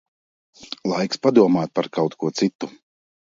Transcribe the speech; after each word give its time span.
Laiks 0.93 1.21
padomāt 1.25 1.75
par 1.81 1.91
kaut 1.99 2.17
ko 2.25 2.33
citu. 2.41 2.71